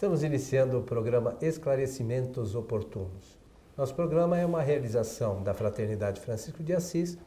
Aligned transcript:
Estamos 0.00 0.22
iniciando 0.22 0.78
o 0.78 0.82
programa 0.82 1.36
Esclarecimentos 1.42 2.54
Oportunos. 2.54 3.38
Nosso 3.76 3.94
programa 3.94 4.38
é 4.38 4.46
uma 4.46 4.62
realização 4.62 5.42
da 5.42 5.52
Fraternidade 5.52 6.22
Francisco 6.22 6.62
de 6.62 6.72
Assis, 6.72 7.18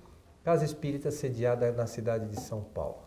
Casa 0.43 0.65
Espírita 0.65 1.11
sediada 1.11 1.71
na 1.71 1.85
cidade 1.85 2.27
de 2.27 2.41
São 2.41 2.61
Paulo. 2.61 2.97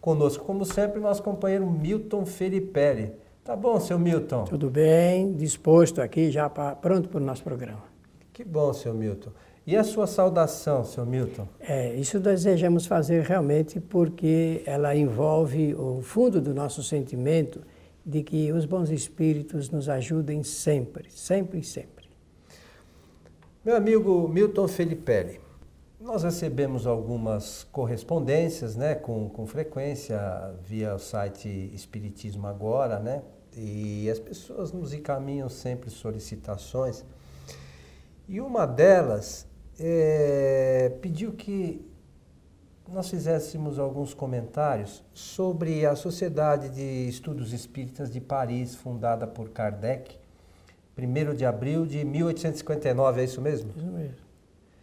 Conosco, 0.00 0.44
como 0.44 0.64
sempre, 0.64 0.98
nosso 0.98 1.22
companheiro 1.22 1.64
Milton 1.70 2.26
Felipe. 2.26 3.12
Tá 3.44 3.54
bom, 3.54 3.78
seu 3.78 4.00
Milton? 4.00 4.42
Tudo 4.42 4.68
bem, 4.68 5.32
disposto 5.32 6.02
aqui 6.02 6.32
já 6.32 6.50
pra, 6.50 6.74
pronto 6.74 7.08
para 7.08 7.20
o 7.20 7.24
nosso 7.24 7.44
programa. 7.44 7.84
Que 8.32 8.42
bom, 8.42 8.72
seu 8.72 8.92
Milton. 8.92 9.30
E 9.64 9.76
a 9.76 9.84
sua 9.84 10.08
saudação, 10.08 10.82
seu 10.84 11.06
Milton? 11.06 11.46
É, 11.60 11.94
isso 11.94 12.18
desejamos 12.18 12.84
fazer 12.84 13.22
realmente 13.22 13.78
porque 13.78 14.60
ela 14.66 14.96
envolve 14.96 15.72
o 15.76 16.02
fundo 16.02 16.40
do 16.40 16.52
nosso 16.52 16.82
sentimento 16.82 17.60
de 18.08 18.22
que 18.22 18.50
os 18.52 18.64
bons 18.64 18.88
espíritos 18.88 19.68
nos 19.68 19.86
ajudem 19.86 20.42
sempre, 20.42 21.10
sempre 21.10 21.62
sempre. 21.62 22.08
Meu 23.62 23.76
amigo 23.76 24.26
Milton 24.26 24.66
Felipe, 24.66 25.38
nós 26.00 26.22
recebemos 26.22 26.86
algumas 26.86 27.64
correspondências 27.64 28.74
né, 28.76 28.94
com, 28.94 29.28
com 29.28 29.46
frequência 29.46 30.18
via 30.64 30.94
o 30.94 30.98
site 30.98 31.70
Espiritismo 31.74 32.46
Agora, 32.46 32.98
né? 32.98 33.22
E 33.54 34.08
as 34.08 34.18
pessoas 34.18 34.72
nos 34.72 34.94
encaminham 34.94 35.50
sempre 35.50 35.90
solicitações. 35.90 37.04
E 38.26 38.40
uma 38.40 38.64
delas 38.64 39.46
é, 39.78 40.96
pediu 41.02 41.32
que 41.32 41.86
nós 42.92 43.10
fizéssemos 43.10 43.78
alguns 43.78 44.14
comentários 44.14 45.04
sobre 45.12 45.84
a 45.84 45.94
Sociedade 45.94 46.70
de 46.70 47.08
Estudos 47.08 47.52
Espíritas 47.52 48.10
de 48.10 48.20
Paris, 48.20 48.74
fundada 48.74 49.26
por 49.26 49.50
Kardec, 49.50 50.18
1 50.96 51.34
de 51.34 51.44
abril 51.44 51.86
de 51.86 52.04
1859, 52.04 53.20
é 53.20 53.24
isso 53.24 53.40
mesmo? 53.40 53.72
Isso 53.76 53.86
mesmo. 53.86 54.16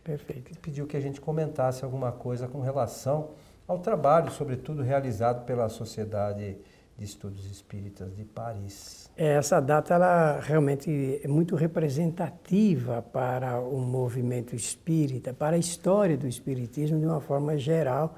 Perfeito. 0.03 0.51
Ele 0.51 0.59
pediu 0.61 0.85
que 0.85 0.95
a 0.95 0.99
gente 1.01 1.19
comentasse 1.19 1.83
alguma 1.83 2.11
coisa 2.11 2.47
com 2.47 2.61
relação 2.61 3.31
ao 3.67 3.79
trabalho, 3.79 4.31
sobretudo 4.31 4.83
realizado 4.83 5.43
pela 5.45 5.67
Sociedade 5.67 6.57
de 6.97 7.03
Estudos 7.03 7.45
Espíritas 7.45 8.15
de 8.15 8.23
Paris. 8.23 9.09
É, 9.17 9.35
essa 9.35 9.59
data 9.59 9.93
ela 9.93 10.39
realmente 10.39 11.19
é 11.21 11.27
muito 11.27 11.55
representativa 11.55 13.01
para 13.01 13.59
o 13.59 13.79
movimento 13.79 14.55
espírita, 14.55 15.33
para 15.33 15.55
a 15.55 15.59
história 15.59 16.17
do 16.17 16.27
espiritismo 16.27 16.99
de 16.99 17.05
uma 17.05 17.19
forma 17.19 17.57
geral. 17.57 18.15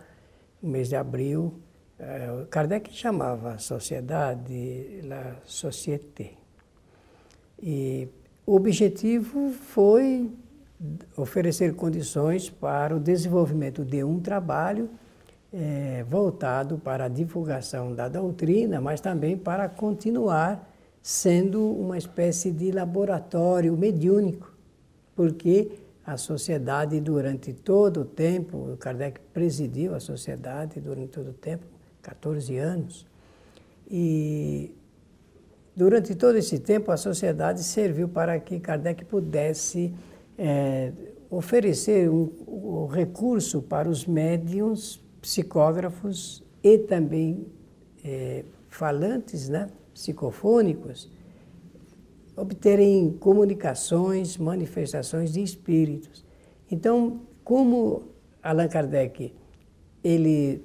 No 0.61 0.69
mês 0.69 0.89
de 0.89 0.95
abril, 0.95 1.59
é, 1.99 2.45
Kardec 2.49 2.93
chamava 2.93 3.53
a 3.53 3.57
sociedade 3.57 5.01
la 5.03 5.37
société. 5.43 6.33
E 7.61 8.07
o 8.45 8.55
objetivo 8.55 9.51
foi 9.51 10.31
oferecer 11.15 11.75
condições 11.75 12.49
para 12.49 12.95
o 12.95 12.99
desenvolvimento 12.99 13.83
de 13.83 14.03
um 14.03 14.19
trabalho 14.19 14.89
é, 15.53 16.03
voltado 16.09 16.77
para 16.77 17.05
a 17.05 17.07
divulgação 17.07 17.93
da 17.93 18.07
doutrina, 18.07 18.81
mas 18.81 18.99
também 18.99 19.37
para 19.37 19.69
continuar 19.69 20.73
sendo 21.01 21.63
uma 21.71 21.97
espécie 21.97 22.51
de 22.51 22.71
laboratório 22.71 23.75
mediúnico, 23.77 24.53
porque 25.15 25.71
a 26.05 26.17
sociedade 26.17 26.99
durante 26.99 27.53
todo 27.53 28.01
o 28.01 28.05
tempo, 28.05 28.75
Kardec 28.79 29.19
presidiu 29.33 29.95
a 29.95 29.99
sociedade 29.99 30.79
durante 30.79 31.09
todo 31.09 31.29
o 31.29 31.33
tempo, 31.33 31.65
14 32.01 32.57
anos, 32.57 33.05
e 33.89 34.75
durante 35.75 36.13
todo 36.15 36.37
esse 36.37 36.59
tempo 36.59 36.91
a 36.91 36.97
sociedade 36.97 37.63
serviu 37.63 38.09
para 38.09 38.37
que 38.39 38.59
Kardec 38.59 39.05
pudesse 39.05 39.93
é, 40.37 40.91
oferecer 41.29 42.09
um, 42.09 42.31
um 42.47 42.85
recurso 42.87 43.61
para 43.61 43.89
os 43.89 44.05
médiums 44.05 45.06
psicógrafos 45.27 46.41
e 46.63 46.77
também 46.77 47.47
é, 48.01 48.45
falantes, 48.69 49.49
né, 49.49 49.67
psicofônicos, 49.93 51.11
obterem 52.37 53.11
comunicações, 53.19 54.37
manifestações 54.37 55.33
de 55.33 55.43
espíritos. 55.43 56.25
Então, 56.71 57.23
como 57.43 58.03
Allan 58.41 58.69
Kardec 58.69 59.33
ele 60.01 60.63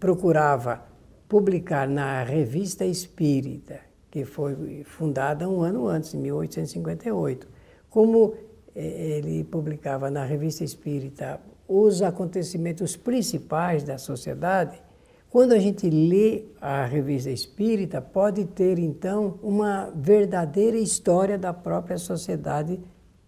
procurava 0.00 0.82
publicar 1.28 1.86
na 1.86 2.22
Revista 2.22 2.86
Espírita, 2.86 3.78
que 4.10 4.24
foi 4.24 4.84
fundada 4.84 5.46
um 5.50 5.60
ano 5.60 5.86
antes, 5.86 6.14
em 6.14 6.18
1858, 6.18 7.46
como 7.90 8.32
eh, 8.74 9.18
ele 9.18 9.44
publicava 9.44 10.10
na 10.10 10.24
Revista 10.24 10.64
Espírita 10.64 11.38
os 11.76 12.02
acontecimentos 12.02 12.96
principais 12.96 13.82
da 13.82 13.98
sociedade, 13.98 14.80
quando 15.28 15.52
a 15.52 15.58
gente 15.58 15.90
lê 15.90 16.44
a 16.60 16.84
revista 16.84 17.30
espírita, 17.30 18.00
pode 18.00 18.44
ter 18.44 18.78
então 18.78 19.40
uma 19.42 19.90
verdadeira 19.90 20.76
história 20.78 21.36
da 21.36 21.52
própria 21.52 21.98
sociedade 21.98 22.78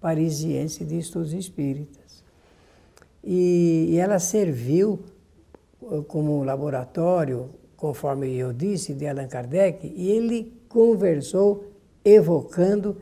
parisiense 0.00 0.84
de 0.84 0.96
estudos 0.96 1.32
espíritas. 1.32 2.22
E, 3.24 3.88
e 3.90 3.96
ela 3.98 4.20
serviu 4.20 5.00
uh, 5.82 6.04
como 6.04 6.44
laboratório, 6.44 7.50
conforme 7.76 8.32
eu 8.36 8.52
disse, 8.52 8.94
de 8.94 9.08
Allan 9.08 9.26
Kardec, 9.26 9.92
e 9.92 10.08
ele 10.08 10.52
conversou 10.68 11.64
evocando 12.04 12.98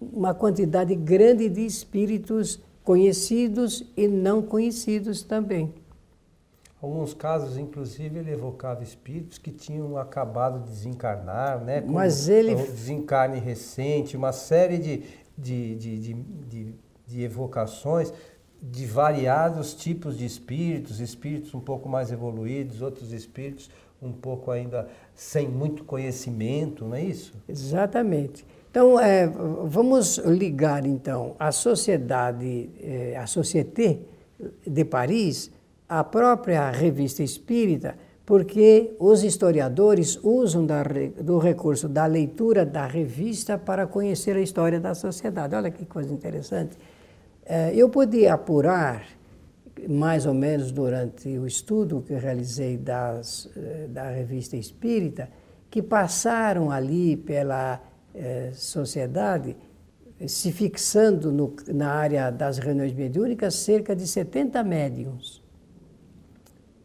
uma 0.00 0.32
quantidade 0.32 0.94
grande 0.94 1.50
de 1.50 1.66
espíritos 1.66 2.58
conhecidos 2.86 3.84
e 3.96 4.06
não 4.06 4.40
conhecidos 4.40 5.24
também. 5.24 5.74
Alguns 6.80 7.12
casos, 7.12 7.58
inclusive, 7.58 8.20
ele 8.20 8.30
evocava 8.30 8.84
espíritos 8.84 9.38
que 9.38 9.50
tinham 9.50 9.98
acabado 9.98 10.60
de 10.62 10.70
desencarnar, 10.70 11.64
né? 11.64 11.80
Como 11.80 11.94
Mas 11.94 12.28
ele... 12.28 12.54
desencarne 12.54 13.40
recente, 13.40 14.16
uma 14.16 14.30
série 14.30 14.78
de, 14.78 15.02
de, 15.36 15.74
de, 15.74 15.98
de, 15.98 16.14
de, 16.14 16.74
de 17.08 17.22
evocações 17.24 18.12
de 18.62 18.86
variados 18.86 19.74
tipos 19.74 20.16
de 20.16 20.24
espíritos, 20.24 21.00
espíritos 21.00 21.52
um 21.54 21.60
pouco 21.60 21.88
mais 21.88 22.12
evoluídos, 22.12 22.82
outros 22.82 23.12
espíritos 23.12 23.68
um 24.00 24.12
pouco 24.12 24.52
ainda 24.52 24.88
sem 25.12 25.48
muito 25.48 25.82
conhecimento, 25.82 26.84
não 26.84 26.94
é 26.94 27.02
isso? 27.02 27.34
Exatamente. 27.48 28.46
Então, 28.76 29.00
é, 29.00 29.26
vamos 29.26 30.18
ligar 30.18 30.84
então 30.84 31.34
a 31.38 31.50
sociedade, 31.50 32.68
é, 32.78 33.16
a 33.16 33.26
Société 33.26 34.00
de 34.66 34.84
Paris, 34.84 35.50
à 35.88 36.04
própria 36.04 36.70
revista 36.70 37.22
espírita, 37.22 37.96
porque 38.26 38.94
os 38.98 39.24
historiadores 39.24 40.20
usam 40.22 40.66
da, 40.66 40.82
do 41.22 41.38
recurso 41.38 41.88
da 41.88 42.04
leitura 42.04 42.66
da 42.66 42.86
revista 42.86 43.56
para 43.56 43.86
conhecer 43.86 44.36
a 44.36 44.42
história 44.42 44.78
da 44.78 44.94
sociedade. 44.94 45.54
Olha 45.54 45.70
que 45.70 45.86
coisa 45.86 46.12
interessante. 46.12 46.76
É, 47.46 47.74
eu 47.74 47.88
podia 47.88 48.34
apurar, 48.34 49.06
mais 49.88 50.26
ou 50.26 50.34
menos 50.34 50.70
durante 50.70 51.30
o 51.38 51.46
estudo 51.46 52.04
que 52.06 52.12
realizei 52.12 52.76
das, 52.76 53.48
é, 53.56 53.86
da 53.88 54.10
revista 54.10 54.54
espírita, 54.54 55.30
que 55.70 55.80
passaram 55.80 56.70
ali 56.70 57.16
pela 57.16 57.80
eh, 58.16 58.50
sociedade, 58.54 59.56
se 60.26 60.50
fixando 60.50 61.30
no, 61.30 61.54
na 61.68 61.92
área 61.92 62.30
das 62.30 62.58
reuniões 62.58 62.94
mediúnicas, 62.94 63.54
cerca 63.54 63.94
de 63.94 64.06
70 64.06 64.64
médiums 64.64 65.42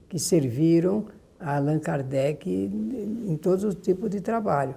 que 0.09 0.19
serviram 0.19 1.05
a 1.39 1.55
Allan 1.55 1.79
Kardec 1.79 2.49
em 2.49 3.37
todos 3.37 3.63
os 3.63 3.75
tipos 3.75 4.09
de 4.09 4.19
trabalho. 4.19 4.75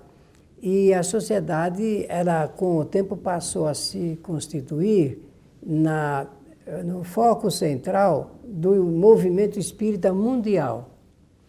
E 0.63 0.95
a 0.95 1.03
sociedade, 1.03 2.07
ela 2.09 2.47
com 2.47 2.79
o 2.79 2.85
tempo 2.85 3.17
passou 3.17 3.67
a 3.67 3.75
se 3.75 4.17
constituir 4.23 5.21
na, 5.61 6.29
no 6.85 7.03
foco 7.03 7.51
central 7.51 8.39
do 8.45 8.85
movimento 8.85 9.59
espírita 9.59 10.13
mundial. 10.15 10.91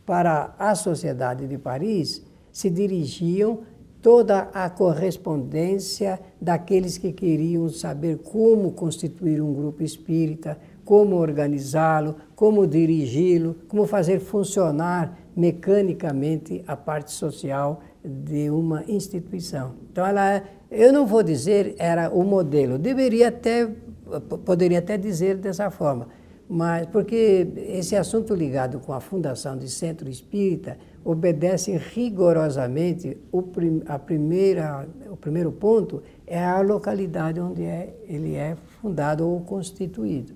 Para 0.04 0.56
a 0.58 0.74
Sociedade 0.76 1.48
de 1.48 1.58
Paris 1.58 2.26
se 2.52 2.70
dirigiam 2.70 3.60
toda 4.06 4.50
a 4.54 4.70
correspondência 4.70 6.20
daqueles 6.40 6.96
que 6.96 7.12
queriam 7.12 7.68
saber 7.70 8.20
como 8.20 8.72
constituir 8.72 9.42
um 9.42 9.52
grupo 9.52 9.82
espírita, 9.82 10.60
como 10.86 11.16
organizá-lo, 11.16 12.16
como 12.36 12.68
dirigi-lo, 12.68 13.56
como 13.68 13.88
fazer 13.88 14.20
funcionar 14.20 15.18
mecanicamente 15.36 16.64
a 16.68 16.76
parte 16.76 17.12
social 17.12 17.82
de 18.04 18.48
uma 18.52 18.84
instituição. 18.88 19.74
Então, 19.92 20.06
ela, 20.06 20.44
eu 20.70 20.94
não 20.94 21.08
vou 21.08 21.24
dizer 21.24 21.74
era 21.80 22.12
o 22.12 22.24
modelo, 22.24 22.78
deveria 22.78 23.30
até, 23.30 23.68
poderia 24.46 24.78
até 24.78 25.00
dizer 25.00 25.38
dessa 25.38 25.72
forma, 25.72 26.10
mas 26.48 26.86
porque 26.86 27.48
esse 27.58 27.96
assunto 27.96 28.36
ligado 28.36 28.80
com 28.80 28.94
a 28.94 29.00
fundação 29.00 29.58
de 29.58 29.68
centro 29.68 30.08
espírita 30.08 30.78
obedecem 31.06 31.78
rigorosamente 31.78 33.16
o, 33.32 33.44
prim, 33.44 33.84
a 33.86 34.00
primeira, 34.00 34.88
o 35.08 35.16
primeiro 35.16 35.52
ponto 35.52 36.02
é 36.26 36.44
a 36.44 36.60
localidade 36.62 37.40
onde 37.40 37.64
é, 37.64 37.96
ele 38.08 38.34
é 38.34 38.58
fundado 38.82 39.30
ou 39.30 39.40
constituído. 39.42 40.34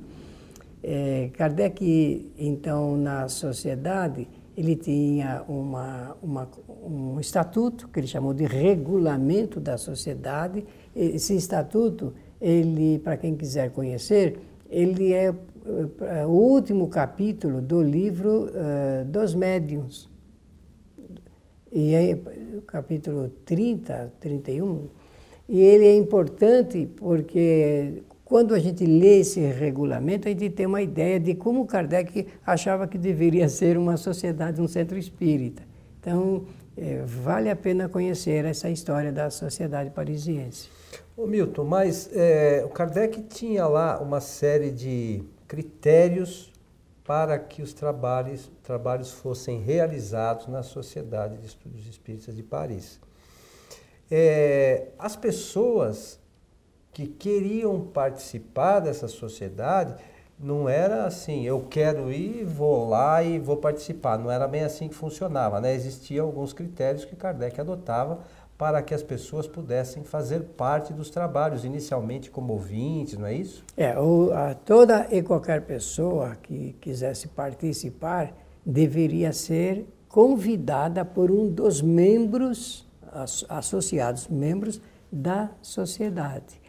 É, 0.83 1.31
Kardec, 1.33 2.31
então, 2.38 2.95
na 2.95 3.27
sociedade, 3.27 4.27
ele 4.56 4.75
tinha 4.75 5.44
uma, 5.48 6.16
uma, 6.21 6.48
um 6.86 7.19
estatuto 7.19 7.88
que 7.88 8.00
ele 8.00 8.07
chamou 8.07 8.33
de 8.33 8.45
regulamento 8.45 9.60
da 9.60 9.75
sociedade. 9.75 10.63
Esse 10.95 11.36
estatuto, 11.36 12.13
ele, 12.39 13.00
para 13.00 13.18
quem 13.18 13.36
quiser 13.36 13.72
conhecer, 13.72 14.39
ele 14.69 15.13
é, 15.13 15.33
é 16.01 16.25
o 16.27 16.30
último 16.30 16.88
capítulo 16.89 17.60
do 17.60 17.81
livro 17.81 18.50
uh, 18.50 19.06
dos 19.06 19.33
médiuns. 19.33 20.07
E 21.71 21.94
é 21.94 22.18
o 22.57 22.62
capítulo 22.62 23.30
30, 23.45 24.13
31. 24.19 24.88
E 25.48 25.60
ele 25.62 25.86
é 25.86 25.95
importante 25.95 26.88
porque 26.95 28.04
quando 28.25 28.54
a 28.54 28.60
gente 28.60 28.86
lê 28.86 29.19
esse 29.19 29.39
regulamento, 29.39 30.27
a 30.27 30.31
gente 30.31 30.50
tem 30.51 30.66
uma 30.66 30.81
ideia 30.81 31.19
de 31.19 31.33
como 31.33 31.66
Kardec 31.66 32.27
achava 32.45 32.88
que 32.88 32.98
deveria 32.98 33.50
ser 33.50 33.77
uma 33.77 33.98
sociedade, 33.98 34.62
um 34.62 34.68
centro 34.68 34.98
espírita. 34.98 35.63
Então, 36.00 36.45
é, 36.77 37.04
vale 37.06 37.50
a 37.50 37.56
pena 37.56 37.89
conhecer 37.89 38.45
essa 38.45 38.69
história 38.69 39.12
da 39.12 39.30
sociedade 39.30 39.89
parisiense. 39.89 40.69
Ô 41.18 41.27
Milton, 41.27 41.65
mas 41.65 42.10
é, 42.13 42.63
o 42.65 42.69
Kardec 42.69 43.22
tinha 43.24 43.68
lá 43.68 44.00
uma 44.00 44.22
série 44.22 44.72
de 44.72 45.24
critérios 45.48 46.49
para 47.09 47.39
que 47.39 47.63
os 47.63 47.73
trabalhos, 47.73 48.51
trabalhos 48.61 49.11
fossem 49.11 49.59
realizados 49.59 50.45
na 50.45 50.61
Sociedade 50.61 51.39
de 51.39 51.47
Estudos 51.47 51.88
Espíritas 51.88 52.35
de 52.35 52.44
Paris. 52.44 53.00
É, 54.11 54.89
as 55.00 55.15
pessoas 55.15 56.19
que 56.94 57.07
queriam 57.07 57.81
participar 57.81 58.81
dessa 58.81 59.07
sociedade, 59.07 59.95
não 60.39 60.69
era 60.69 61.06
assim, 61.06 61.44
eu 61.44 61.65
quero 61.69 62.12
ir, 62.12 62.45
vou 62.45 62.88
lá 62.88 63.21
e 63.21 63.38
vou 63.38 63.57
participar. 63.57 64.18
Não 64.18 64.31
era 64.31 64.47
bem 64.47 64.63
assim 64.63 64.88
que 64.88 64.95
funcionava, 64.95 65.59
né? 65.59 65.74
Existiam 65.74 66.25
alguns 66.25 66.53
critérios 66.53 67.03
que 67.03 67.15
Kardec 67.15 67.59
adotava 67.59 68.19
para 68.57 68.81
que 68.81 68.94
as 68.94 69.03
pessoas 69.03 69.47
pudessem 69.47 70.03
fazer 70.03 70.41
parte 70.41 70.94
dos 70.94 71.09
trabalhos, 71.09 71.63
inicialmente 71.63 72.30
como 72.30 72.53
ouvintes, 72.53 73.18
não 73.18 73.25
é 73.25 73.33
isso? 73.33 73.63
É, 73.75 73.97
o, 73.97 74.31
a, 74.33 74.53
toda 74.53 75.07
e 75.12 75.21
qualquer 75.21 75.62
pessoa 75.62 76.36
que 76.36 76.75
quisesse 76.81 77.27
participar 77.30 78.33
deveria 78.65 79.31
ser 79.33 79.86
convidada 80.07 81.06
por 81.06 81.31
um 81.31 81.50
dos 81.50 81.81
membros 81.81 82.86
associados, 83.47 84.27
membros 84.27 84.81
da 85.12 85.50
sociedade. 85.62 86.59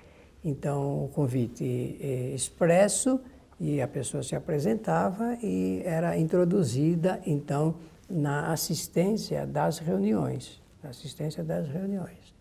Então, 0.45 1.05
o 1.05 1.09
convite 1.09 1.99
é 2.01 2.35
expresso 2.35 3.21
e 3.61 3.81
a 3.81 3.87
pessoa 3.87 4.23
se 4.23 4.35
apresentava 4.35 5.37
e 5.43 5.83
era 5.85 6.17
introduzida, 6.17 7.21
então, 7.27 7.75
na 8.09 8.51
assistência 8.51 9.47
das 9.47 9.79
reuniões. 9.79 10.61
assistência 10.83 11.45
das 11.45 11.69
reuniões. 11.69 12.35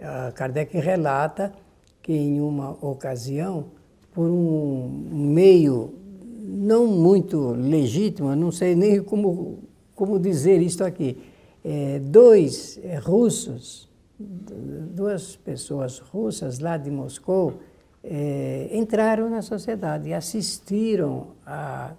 Uh, 0.00 0.32
Kardec 0.34 0.76
relata 0.78 1.52
que 2.02 2.12
em 2.12 2.40
uma 2.40 2.70
ocasião, 2.84 3.66
por 4.12 4.28
um 4.28 4.88
meio 5.12 5.94
não 6.40 6.86
muito 6.86 7.52
legítimo, 7.52 8.34
não 8.34 8.50
sei 8.50 8.74
nem 8.74 9.02
como, 9.02 9.60
como 9.94 10.18
dizer 10.18 10.60
isto 10.60 10.82
aqui, 10.82 11.22
é, 11.64 11.98
dois 11.98 12.80
russos 13.02 13.88
duas 14.18 15.36
pessoas 15.36 15.98
russas 15.98 16.58
lá 16.58 16.76
de 16.76 16.90
Moscou 16.90 17.60
eh, 18.10 18.70
entraram 18.72 19.28
na 19.28 19.42
sociedade 19.42 20.14
assistiram 20.14 21.28
a, 21.46 21.92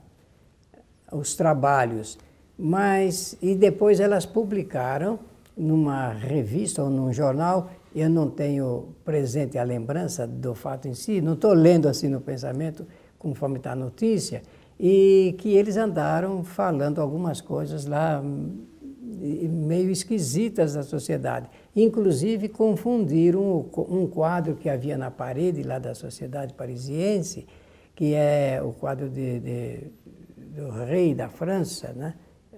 aos 1.12 1.36
trabalhos, 1.36 2.18
mas 2.58 3.38
e 3.40 3.54
depois 3.54 4.00
elas 4.00 4.26
publicaram 4.26 5.20
numa 5.56 6.12
revista 6.12 6.84
ou 6.84 6.90
num 6.90 7.14
jornal. 7.14 7.70
Eu 7.96 8.10
não 8.10 8.30
tenho 8.30 8.90
presente 9.06 9.58
a 9.58 9.64
lembrança 9.64 10.26
do 10.26 10.56
fato 10.56 10.88
em 10.88 10.96
si, 10.96 11.22
não 11.22 11.34
estou 11.34 11.54
lendo 11.54 11.88
assim 11.88 12.08
no 12.08 12.22
pensamento 12.22 12.88
conforme 13.20 13.58
está 13.58 13.74
a 13.74 13.76
notícia, 13.76 14.42
e 14.80 15.36
que 15.38 15.56
eles 15.56 15.78
andaram 15.78 16.44
falando 16.44 17.02
algumas 17.02 17.40
coisas 17.40 17.86
lá 17.86 18.24
meio 18.24 19.92
esquisitas 19.92 20.74
da 20.74 20.84
sociedade. 20.84 21.50
Inclusive 21.82 22.50
confundiram 22.50 23.70
um 23.90 24.06
quadro 24.06 24.56
que 24.56 24.68
havia 24.68 24.98
na 24.98 25.10
parede 25.10 25.64
lá 25.64 25.80
da 25.80 25.96
sociedade 25.96 26.54
parisiense, 26.54 27.48
que 27.96 28.14
é 28.14 28.62
o 28.62 28.74
quadro 28.74 29.10
de, 29.10 29.40
de, 29.40 29.92
do 30.38 30.70
rei 30.72 31.14
da 31.14 31.30
França, 31.30 31.94
né? 31.94 32.16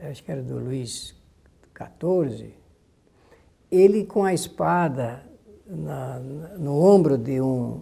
acho 0.10 0.24
que 0.24 0.32
era 0.32 0.42
do 0.42 0.58
Luís 0.58 1.16
XIV. 1.78 2.54
Ele 3.72 4.06
com 4.06 4.24
a 4.24 4.34
espada 4.34 5.24
na, 5.68 6.20
no 6.58 6.84
ombro 6.84 7.18
de 7.18 7.40
um, 7.40 7.82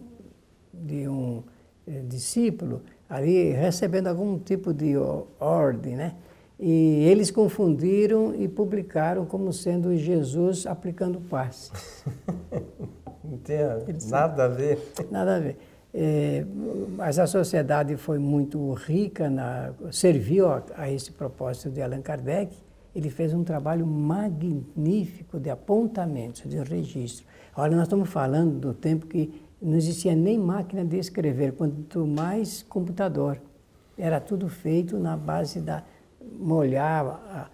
de 0.74 1.08
um 1.08 1.44
eh, 1.88 2.04
discípulo, 2.06 2.82
ali 3.10 3.52
recebendo 3.52 4.08
algum 4.08 4.38
tipo 4.38 4.74
de 4.74 4.94
ordem, 5.40 5.96
né? 5.96 6.16
E 6.60 7.06
eles 7.06 7.32
confundiram 7.32 8.36
e 8.36 8.46
publicaram 8.48 9.26
como 9.26 9.54
sendo 9.54 9.96
Jesus 9.96 10.68
aplicando 10.68 11.22
passe. 11.22 11.72
Entendo. 13.24 13.86
Nada 14.10 14.44
a 14.44 14.48
ver. 14.50 14.94
Nada 15.10 15.36
a 15.38 15.40
ver. 15.40 15.58
É, 15.94 16.46
mas 16.98 17.18
a 17.18 17.26
sociedade 17.26 17.96
foi 17.96 18.20
muito 18.20 18.74
rica, 18.74 19.30
na, 19.30 19.72
serviu 19.92 20.48
a, 20.48 20.62
a, 20.76 20.92
esse 20.92 21.12
propósito 21.12 21.70
de 21.70 21.82
Allan 21.82 22.02
Kardec. 22.02 22.54
Ele 22.94 23.10
fez 23.10 23.34
um 23.34 23.44
trabalho 23.44 23.88
magnífico 23.88 25.40
de 25.40 25.50
apontamentos, 25.50 26.44
de 26.50 26.58
registro. 26.60 27.26
Olha, 27.56 27.76
nós 27.76 27.84
estamos 27.84 28.10
falando 28.10 28.60
do 28.60 28.74
tempo 28.74 29.08
que 29.08 29.32
não 29.62 29.78
existia 29.78 30.16
nem 30.16 30.38
máquina 30.38 30.84
de 30.84 30.98
escrever, 30.98 31.54
quanto 31.54 32.06
mais 32.06 32.64
computador. 32.64 33.40
Era 33.98 34.20
tudo 34.20 34.48
feito 34.48 34.98
na 34.98 35.16
base 35.18 35.60
da, 35.60 35.84
molhar 36.38 37.06
a, 37.06 37.52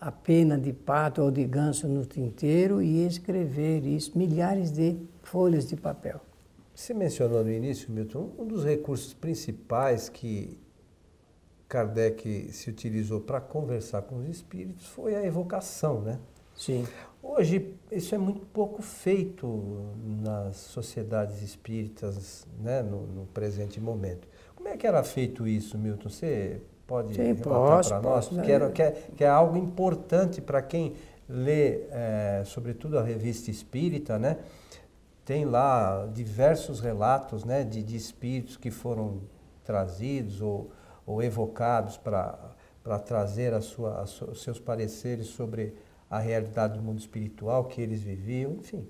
a 0.00 0.12
pena 0.12 0.58
de 0.58 0.72
pato 0.72 1.22
ou 1.22 1.30
de 1.30 1.44
ganso 1.44 1.88
no 1.88 2.04
tinteiro 2.04 2.82
e 2.82 3.06
escrever 3.06 3.84
isso, 3.84 4.16
milhares 4.16 4.70
de 4.70 4.96
folhas 5.22 5.66
de 5.68 5.76
papel. 5.76 6.20
Você 6.74 6.94
mencionou 6.94 7.42
no 7.42 7.50
início, 7.50 7.90
Milton, 7.90 8.30
um 8.38 8.46
dos 8.46 8.64
recursos 8.64 9.12
principais 9.12 10.08
que 10.08 10.58
Kardec 11.68 12.50
se 12.52 12.70
utilizou 12.70 13.20
para 13.20 13.40
conversar 13.40 14.02
com 14.02 14.16
os 14.16 14.28
espíritos 14.28 14.86
foi 14.86 15.14
a 15.14 15.24
evocação, 15.24 16.00
né? 16.00 16.18
Sim. 16.54 16.86
Hoje, 17.22 17.74
isso 17.90 18.14
é 18.14 18.18
muito 18.18 18.46
pouco 18.46 18.80
feito 18.80 19.92
nas 20.22 20.56
sociedades 20.56 21.42
espíritas, 21.42 22.46
né, 22.60 22.82
no, 22.82 23.06
no 23.06 23.26
presente 23.26 23.80
momento. 23.80 24.26
Como 24.54 24.68
é 24.68 24.76
que 24.76 24.86
era 24.86 25.02
feito 25.04 25.46
isso, 25.46 25.76
Milton? 25.76 26.08
Você 26.08 26.60
pode 26.88 27.14
Sim, 27.14 27.34
relatar 27.34 27.86
para 27.86 28.00
nós? 28.00 28.28
Que, 28.28 28.82
é, 28.82 28.90
que, 29.14 29.22
é, 29.22 29.28
algo 29.28 29.58
importante 29.58 30.40
para 30.40 30.62
quem 30.62 30.94
lê, 31.28 31.82
é, 31.90 32.42
sobretudo 32.46 32.98
a 32.98 33.02
revista 33.02 33.50
espírita, 33.50 34.18
né? 34.18 34.38
Tem 35.24 35.44
lá 35.44 36.08
diversos 36.12 36.80
relatos 36.80 37.44
né, 37.44 37.62
de, 37.62 37.82
de 37.82 37.94
espíritos 37.94 38.56
que 38.56 38.70
foram 38.70 39.20
trazidos 39.62 40.40
ou, 40.40 40.70
ou 41.06 41.22
evocados 41.22 41.98
para 41.98 42.98
trazer 43.04 43.52
a 43.52 43.60
sua, 43.60 44.00
a 44.00 44.04
os 44.04 44.42
seus 44.42 44.58
pareceres 44.58 45.26
sobre 45.26 45.74
a 46.08 46.18
realidade 46.18 46.78
do 46.78 46.82
mundo 46.82 46.98
espiritual 46.98 47.66
que 47.66 47.82
eles 47.82 48.02
viviam, 48.02 48.52
enfim. 48.52 48.88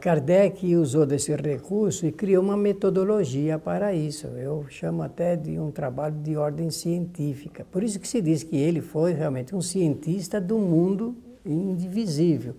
Kardec 0.00 0.74
usou 0.74 1.06
desse 1.06 1.32
recurso 1.36 2.04
e 2.04 2.10
criou 2.10 2.42
uma 2.42 2.56
metodologia 2.56 3.60
para 3.60 3.94
isso. 3.94 4.26
Eu 4.26 4.66
chamo 4.68 5.02
até 5.02 5.36
de 5.36 5.56
um 5.56 5.70
trabalho 5.70 6.16
de 6.16 6.36
ordem 6.36 6.68
científica. 6.68 7.64
Por 7.70 7.84
isso 7.84 8.00
que 8.00 8.08
se 8.08 8.20
diz 8.20 8.42
que 8.42 8.56
ele 8.56 8.80
foi 8.80 9.12
realmente 9.12 9.54
um 9.54 9.60
cientista 9.60 10.40
do 10.40 10.58
mundo 10.58 11.16
indivisível, 11.46 12.56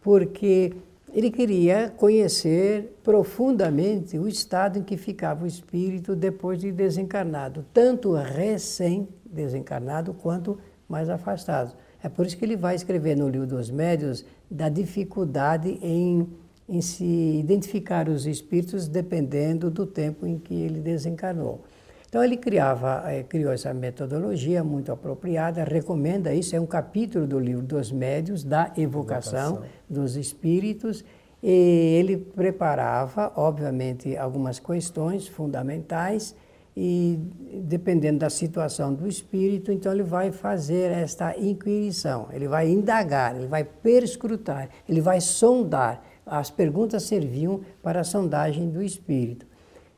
porque 0.00 0.72
ele 1.12 1.30
queria 1.30 1.92
conhecer 1.94 2.96
profundamente 3.04 4.18
o 4.18 4.26
estado 4.26 4.78
em 4.78 4.82
que 4.82 4.96
ficava 4.96 5.44
o 5.44 5.46
espírito 5.46 6.16
depois 6.16 6.58
de 6.58 6.72
desencarnado, 6.72 7.66
tanto 7.72 8.14
recém-desencarnado 8.14 10.14
quanto 10.14 10.58
mais 10.88 11.10
afastado. 11.10 11.74
É 12.02 12.08
por 12.08 12.24
isso 12.24 12.36
que 12.36 12.44
ele 12.44 12.56
vai 12.56 12.74
escrever 12.74 13.14
no 13.14 13.28
livro 13.28 13.46
dos 13.46 13.70
médios 13.70 14.24
da 14.50 14.68
dificuldade 14.68 15.78
em 15.82 16.26
em 16.68 16.80
se 16.80 17.04
identificar 17.04 18.08
os 18.08 18.26
espíritos 18.26 18.88
dependendo 18.88 19.70
do 19.70 19.86
tempo 19.86 20.26
em 20.26 20.38
que 20.38 20.54
ele 20.54 20.80
desencarnou. 20.80 21.64
Então 22.08 22.24
ele 22.24 22.36
criava, 22.36 23.02
eh, 23.06 23.24
criou 23.24 23.52
essa 23.52 23.74
metodologia 23.74 24.64
muito 24.64 24.90
apropriada, 24.90 25.64
recomenda 25.64 26.32
isso, 26.32 26.56
é 26.56 26.60
um 26.60 26.66
capítulo 26.66 27.26
do 27.26 27.38
livro 27.38 27.62
dos 27.62 27.92
médios, 27.92 28.42
da 28.42 28.72
evocação, 28.76 29.56
evocação. 29.56 29.62
dos 29.88 30.16
espíritos, 30.16 31.04
e 31.42 31.96
ele 31.98 32.16
preparava, 32.16 33.32
obviamente, 33.36 34.16
algumas 34.16 34.58
questões 34.58 35.28
fundamentais 35.28 36.34
e 36.76 37.18
dependendo 37.62 38.18
da 38.18 38.28
situação 38.28 38.92
do 38.92 39.08
espírito, 39.08 39.72
então 39.72 39.92
ele 39.92 40.02
vai 40.02 40.30
fazer 40.30 40.90
esta 40.90 41.38
inquirição, 41.38 42.28
ele 42.32 42.46
vai 42.46 42.68
indagar, 42.68 43.34
ele 43.34 43.46
vai 43.46 43.64
perscrutar, 43.64 44.68
ele 44.88 45.00
vai 45.00 45.20
sondar. 45.20 46.02
As 46.26 46.50
perguntas 46.50 47.04
serviam 47.04 47.60
para 47.80 48.00
a 48.00 48.04
sondagem 48.04 48.68
do 48.68 48.82
espírito. 48.82 49.46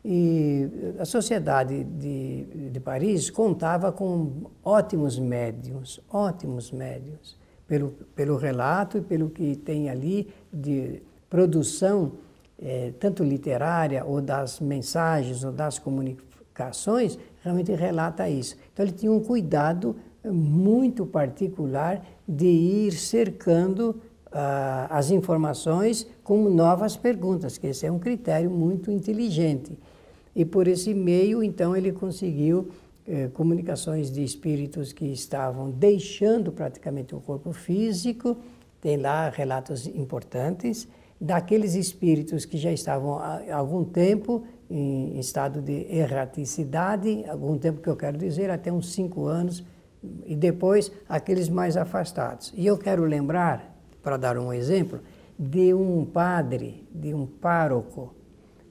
E 0.05 0.69
a 0.99 1.05
Sociedade 1.05 1.83
de, 1.83 2.71
de 2.71 2.81
Paris 2.81 3.31
contava 3.31 3.91
com 3.91 4.45
ótimos 4.63 5.19
médiums, 5.19 6.01
ótimos 6.09 6.71
médiums, 6.71 7.37
pelo, 7.67 7.91
pelo 8.15 8.37
relato 8.37 8.99
e 8.99 9.01
pelo 9.01 9.31
que 9.31 9.57
tem 9.57 9.91
ali 9.91 10.29
de 10.53 11.03
produção, 11.29 12.13
eh, 12.61 12.93
tanto 13.01 13.25
literária, 13.25 14.05
ou 14.05 14.21
das 14.21 14.61
mensagens, 14.61 15.45
ou 15.45 15.53
das 15.53 15.79
comunicações, 15.79 17.19
realmente 17.43 17.73
relata 17.73 18.29
isso. 18.29 18.57
Então 18.73 18.85
ele 18.85 18.93
tinha 18.93 19.13
um 19.13 19.21
cuidado 19.21 19.97
muito 20.25 21.07
particular 21.07 22.03
de 22.27 22.47
ir 22.47 22.93
cercando 22.93 24.01
ah, 24.33 24.87
as 24.91 25.11
informações 25.11 26.07
com 26.29 26.51
novas 26.51 26.95
perguntas, 26.95 27.57
que 27.57 27.69
esse 27.69 27.87
é 27.87 27.91
um 27.91 27.99
critério 27.99 28.51
muito 28.51 28.91
inteligente. 28.91 29.73
E 30.37 30.45
por 30.45 30.69
esse 30.69 30.93
meio, 30.93 31.43
então, 31.43 31.75
ele 31.75 31.91
conseguiu 31.91 32.69
eh, 33.07 33.29
comunicações 33.33 34.11
de 34.11 34.23
espíritos 34.23 34.93
que 34.93 35.07
estavam 35.07 35.71
deixando 35.71 36.53
praticamente 36.53 37.15
o 37.15 37.21
corpo 37.21 37.51
físico, 37.55 38.37
tem 38.79 38.99
lá 38.99 39.31
relatos 39.31 39.87
importantes, 39.87 40.87
daqueles 41.19 41.75
espíritos 41.75 42.45
que 42.45 42.59
já 42.59 42.71
estavam 42.71 43.19
há 43.19 43.41
algum 43.51 43.83
tempo 43.83 44.45
em 44.69 45.19
estado 45.19 45.63
de 45.63 45.87
erraticidade, 45.91 47.25
algum 47.27 47.57
tempo 47.57 47.81
que 47.81 47.89
eu 47.89 47.97
quero 47.97 48.19
dizer, 48.19 48.51
até 48.51 48.71
uns 48.71 48.93
cinco 48.93 49.25
anos, 49.25 49.65
e 50.27 50.37
depois 50.37 50.93
aqueles 51.09 51.49
mais 51.49 51.75
afastados. 51.75 52.53
E 52.55 52.67
eu 52.67 52.77
quero 52.77 53.03
lembrar, 53.07 53.75
para 54.03 54.19
dar 54.19 54.37
um 54.37 54.53
exemplo, 54.53 55.01
de 55.39 55.73
um 55.73 56.05
padre, 56.05 56.89
de 56.93 57.15
um 57.15 57.27
pároco, 57.27 58.15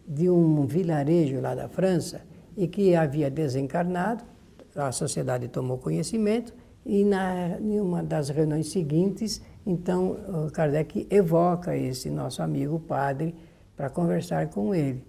de 0.06 0.30
um 0.30 0.66
vilarejo 0.66 1.40
lá 1.40 1.56
da 1.56 1.70
França 1.70 2.22
e 2.56 2.68
que 2.68 2.96
havia 2.96 3.30
desencarnado. 3.30 4.24
A 4.76 4.92
sociedade 4.92 5.48
tomou 5.48 5.78
conhecimento 5.78 6.54
e 6.86 7.04
na, 7.04 7.60
em 7.60 7.80
uma 7.80 8.04
das 8.04 8.30
reuniões 8.30 8.70
seguintes, 8.70 9.42
então 9.66 10.18
Kardec 10.54 11.08
evoca 11.10 11.76
esse 11.76 12.10
nosso 12.10 12.42
amigo 12.42 12.80
padre 12.80 13.36
para 13.76 13.90
conversar 13.90 14.48
com 14.48 14.74
ele. 14.74 15.04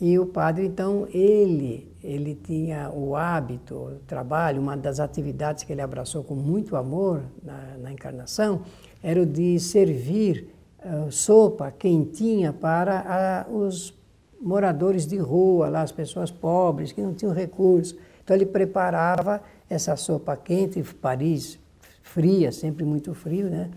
E 0.00 0.18
o 0.18 0.26
padre, 0.26 0.66
então, 0.66 1.06
ele, 1.12 1.90
ele 2.02 2.34
tinha 2.34 2.90
o 2.90 3.14
hábito, 3.14 3.74
o 3.74 3.90
trabalho, 4.06 4.60
uma 4.60 4.76
das 4.76 4.98
atividades 4.98 5.62
que 5.62 5.72
ele 5.72 5.80
abraçou 5.80 6.24
com 6.24 6.34
muito 6.34 6.74
amor 6.74 7.22
na, 7.42 7.78
na 7.78 7.92
encarnação, 7.92 8.62
era 9.02 9.22
o 9.22 9.24
de 9.24 9.58
servir 9.60 10.53
uh, 10.84 11.10
sopa 11.10 11.70
quentinha 11.70 12.52
para 12.52 13.46
uh, 13.48 13.56
os 13.56 13.94
moradores 14.40 15.06
de 15.06 15.16
rua, 15.16 15.68
lá, 15.68 15.82
as 15.82 15.92
pessoas 15.92 16.30
pobres 16.30 16.92
que 16.92 17.00
não 17.00 17.14
tinham 17.14 17.32
recursos. 17.32 17.96
Então 18.22 18.36
ele 18.36 18.46
preparava 18.46 19.42
essa 19.68 19.96
sopa 19.96 20.36
quente, 20.36 20.82
Paris 20.82 21.58
fria, 22.02 22.52
sempre 22.52 22.84
muito 22.84 23.14
frio, 23.14 23.48
né? 23.48 23.70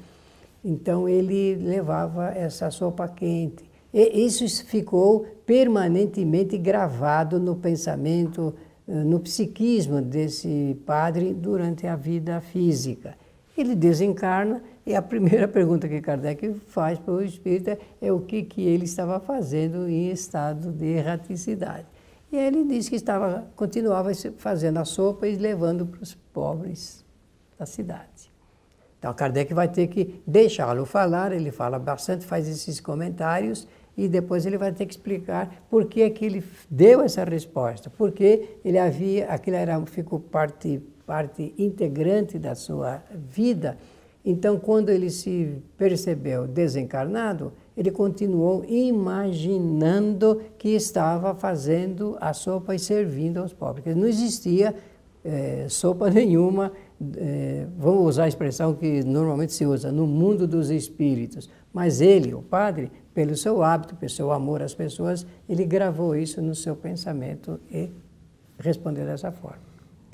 Então 0.64 1.08
ele 1.08 1.56
levava 1.56 2.30
essa 2.30 2.70
sopa 2.70 3.08
quente. 3.08 3.64
E 3.94 4.26
isso 4.26 4.46
ficou 4.66 5.26
permanentemente 5.46 6.58
gravado 6.58 7.40
no 7.40 7.56
pensamento, 7.56 8.54
eh, 8.88 8.92
no 8.92 9.20
psiquismo 9.20 10.02
desse 10.02 10.78
padre 10.86 11.34
durante 11.34 11.88
a 11.88 11.96
vida 11.96 12.42
física. 12.42 13.16
Ele 13.58 13.76
desencarna 13.76 14.62
e 14.86 14.96
a 14.96 15.02
primeira 15.04 15.48
pergunta 15.48 15.88
que 15.88 16.00
Kardec 16.00 16.54
faz 16.68 17.00
para 17.00 17.14
o 17.14 17.22
espírita 17.22 17.78
é 18.02 18.12
o 18.12 18.20
que, 18.20 18.44
que 18.44 18.62
ele 18.62 18.86
estava 18.86 19.20
fazendo 19.20 19.90
em 19.90 20.10
estado 20.12 20.72
de 20.72 20.86
erraticidade. 20.86 21.86
E 22.32 22.38
ele 22.38 22.64
diz 22.66 22.90
que 22.90 22.96
estava, 22.96 23.48
continuava 23.56 24.12
fazendo 24.38 24.78
a 24.78 24.86
sopa 24.86 25.28
e 25.28 25.36
levando 25.36 25.86
para 25.86 26.04
os 26.04 26.14
pobres 26.14 27.06
da 27.58 27.66
cidade. 27.66 28.32
Então 29.00 29.14
Kardec 29.14 29.54
vai 29.54 29.68
ter 29.68 29.88
que 29.88 30.22
deixá-lo 30.26 30.86
falar, 30.86 31.32
ele 31.32 31.52
fala 31.52 31.80
bastante, 31.80 32.26
faz 32.26 32.48
esses 32.48 32.80
comentários 32.80 33.68
e 33.96 34.08
depois 34.08 34.46
ele 34.46 34.58
vai 34.58 34.72
ter 34.72 34.86
que 34.86 34.94
explicar 34.94 35.66
por 35.70 35.86
que, 35.86 36.08
que 36.10 36.26
ele 36.26 36.44
deu 36.70 37.02
essa 37.02 37.24
resposta, 37.24 37.90
porque 37.90 38.58
ele 38.64 38.78
havia, 38.78 39.28
aquilo 39.28 39.56
era, 39.56 39.84
ficou 39.86 40.20
parte, 40.20 40.82
parte 41.08 41.56
integrante 41.58 42.38
da 42.38 42.54
sua 42.54 43.02
vida 43.16 43.78
então, 44.30 44.60
quando 44.60 44.90
ele 44.90 45.10
se 45.10 45.56
percebeu 45.78 46.46
desencarnado, 46.46 47.54
ele 47.78 47.90
continuou 47.90 48.66
imaginando 48.68 50.42
que 50.58 50.68
estava 50.68 51.34
fazendo 51.34 52.18
a 52.20 52.34
sopa 52.34 52.76
e 52.76 52.80
servindo 52.80 53.38
aos 53.38 53.54
pobres. 53.54 53.96
Não 53.96 54.06
existia 54.06 54.76
é, 55.24 55.68
sopa 55.70 56.10
nenhuma, 56.12 56.74
é, 57.16 57.68
vamos 57.78 58.06
usar 58.06 58.26
a 58.26 58.28
expressão 58.28 58.74
que 58.74 59.02
normalmente 59.02 59.54
se 59.54 59.66
usa, 59.66 59.94
no 59.94 60.06
mundo 60.06 60.46
dos 60.46 60.70
espíritos. 60.70 61.50
Mas 61.72 62.02
ele, 62.02 62.34
o 62.34 62.42
padre, 62.42 62.92
pelo 63.14 63.34
seu 63.34 63.64
hábito, 63.64 63.96
pelo 63.96 64.12
seu 64.12 64.30
amor 64.34 64.62
às 64.62 64.74
pessoas, 64.74 65.26
ele 65.48 65.64
gravou 65.64 66.18
isso 66.18 66.42
no 66.42 66.54
seu 66.54 66.76
pensamento 66.76 67.62
e 67.72 67.90
respondeu 68.60 69.06
dessa 69.06 69.32
forma. 69.32 69.67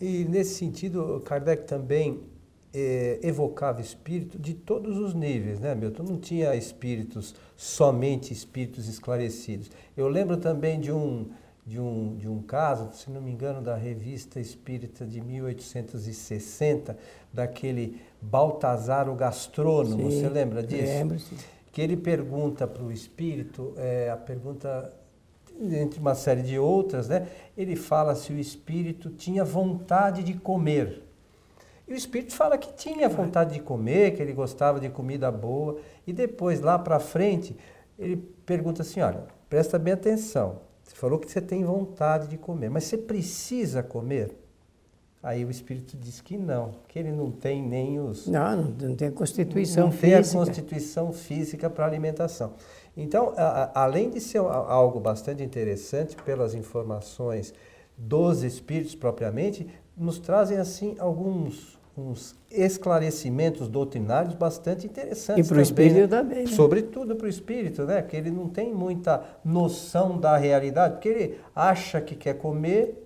E 0.04 0.26
nesse 0.26 0.56
sentido, 0.56 1.22
Kardec 1.24 1.66
também 1.66 2.20
é, 2.74 3.20
evocava 3.24 3.80
espírito 3.80 4.38
de 4.38 4.54
todos 4.54 4.98
os 4.98 5.14
níveis, 5.14 5.62
né, 5.62 5.74
Milton? 5.74 6.04
Não 6.04 6.18
tinha 6.18 6.54
espíritos, 6.58 7.34
somente 7.56 8.34
espíritos 8.34 8.90
esclarecidos. 8.90 9.72
Eu 9.96 10.10
lembro 10.10 10.36
também 10.36 10.78
de 10.78 10.92
um, 10.92 11.28
de 11.66 11.80
um, 11.80 12.18
de 12.18 12.28
um 12.28 12.42
caso, 12.42 12.90
se 12.92 13.10
não 13.10 13.22
me 13.22 13.32
engano, 13.32 13.62
da 13.62 13.78
revista 13.78 14.42
espírita 14.42 15.06
de 15.06 15.22
1860, 15.22 16.98
daquele 17.32 18.02
Baltazar 18.22 19.08
o 19.08 19.16
Gastrônomo, 19.16 20.12
sim, 20.12 20.20
você 20.20 20.28
lembra 20.28 20.62
disso? 20.62 20.84
Lembro, 20.84 21.18
sim. 21.18 21.38
Que 21.72 21.82
ele 21.82 21.96
pergunta 21.96 22.68
para 22.68 22.84
o 22.84 22.92
espírito, 22.92 23.74
é, 23.78 24.10
a 24.10 24.18
pergunta 24.18 24.94
entre 25.60 26.00
uma 26.00 26.16
série 26.16 26.42
de 26.42 26.58
outras, 26.58 27.08
né? 27.08 27.28
Ele 27.58 27.76
fala 27.76 28.16
se 28.16 28.32
o 28.34 28.40
espírito 28.40 29.10
tinha 29.10 29.44
vontade 29.44 30.24
de 30.24 30.34
comer. 30.34 31.04
E 31.88 31.94
o 31.94 31.98
espírito 31.98 32.34
fala 32.34 32.58
que 32.58 32.74
tinha 32.74 33.10
vontade 33.10 33.54
de 33.54 33.60
comer, 33.60 34.16
que 34.16 34.22
ele 34.22 34.34
gostava 34.34 34.80
de 34.80 34.90
comida 34.90 35.32
boa. 35.32 35.78
E 36.08 36.14
depois, 36.14 36.62
lá 36.62 36.80
para 36.80 37.00
frente, 37.00 37.56
ele 37.98 38.18
pergunta 38.46 38.82
assim: 38.82 39.02
olha, 39.02 39.26
presta 39.50 39.78
bem 39.78 39.94
atenção. 39.94 40.62
Você 40.84 40.96
falou 40.96 41.20
que 41.20 41.30
você 41.30 41.42
tem 41.42 41.64
vontade 41.64 42.28
de 42.28 42.38
comer, 42.38 42.70
mas 42.70 42.86
você 42.86 42.98
precisa 42.98 43.82
comer? 43.82 44.43
Aí 45.24 45.46
o 45.46 45.50
espírito 45.50 45.96
diz 45.96 46.20
que 46.20 46.38
não, 46.38 46.76
que 46.86 47.00
ele 47.00 47.14
não 47.14 47.32
tem 47.32 47.64
nem 47.64 47.98
os. 47.98 48.28
Não, 48.28 48.62
não 48.62 48.94
tem 48.94 49.08
a 49.08 49.12
constituição 49.12 49.86
não 49.86 49.92
física. 49.92 50.18
Não 50.18 50.24
tem 50.24 50.42
a 50.42 50.46
constituição 50.46 51.14
física 51.14 51.70
para 51.70 51.86
alimentação. 51.86 52.54
Então, 52.96 53.34
a, 53.38 53.64
a, 53.64 53.84
além 53.84 54.10
de 54.10 54.20
ser 54.20 54.40
algo 54.40 55.00
bastante 55.00 55.42
interessante 55.42 56.18
pelas 56.24 56.54
informações 56.54 57.54
dos 57.98 58.44
espíritos 58.44 58.96
propriamente, 58.96 59.66
nos 59.96 60.20
trazem 60.20 60.58
assim 60.58 60.96
alguns 61.00 61.82
uns 61.96 62.36
esclarecimentos 62.50 63.68
doutrinários 63.68 64.34
bastante 64.34 64.88
interessantes. 64.88 65.46
E 65.46 65.48
para 65.48 65.60
o 65.60 65.62
espírito 65.62 66.00
né? 66.00 66.08
também. 66.08 66.44
Né? 66.46 66.52
Sobretudo 66.52 67.16
para 67.16 67.28
o 67.28 67.30
espírito, 67.30 67.84
né? 67.84 68.02
que 68.02 68.16
ele 68.16 68.32
não 68.32 68.50
tem 68.50 68.74
muita 68.74 69.24
noção 69.46 70.20
da 70.20 70.36
realidade, 70.36 70.96
porque 70.96 71.10
ele 71.10 71.40
acha 71.56 72.02
que 72.02 72.16
quer 72.16 72.34
comer, 72.36 73.03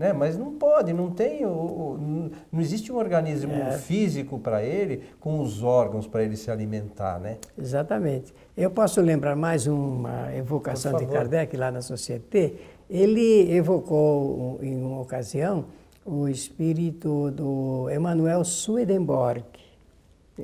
né? 0.00 0.14
mas 0.14 0.38
não 0.38 0.54
pode, 0.54 0.94
não 0.94 1.10
tem, 1.10 1.42
não 1.42 2.30
existe 2.58 2.90
um 2.90 2.96
organismo 2.96 3.52
é. 3.52 3.72
físico 3.72 4.38
para 4.38 4.64
ele, 4.64 5.02
com 5.20 5.40
os 5.40 5.62
órgãos 5.62 6.06
para 6.06 6.24
ele 6.24 6.38
se 6.38 6.50
alimentar. 6.50 7.20
Né? 7.20 7.36
Exatamente. 7.56 8.34
Eu 8.56 8.70
posso 8.70 9.02
lembrar 9.02 9.36
mais 9.36 9.66
uma 9.66 10.34
evocação 10.34 10.96
de 10.96 11.04
Kardec 11.04 11.54
lá 11.54 11.70
na 11.70 11.82
Société. 11.82 12.54
Ele 12.88 13.52
evocou 13.54 14.58
em 14.62 14.82
uma 14.82 15.02
ocasião 15.02 15.66
o 16.02 16.26
espírito 16.26 17.30
do 17.30 17.90
Emanuel 17.90 18.42
Swedenborg, 18.42 19.44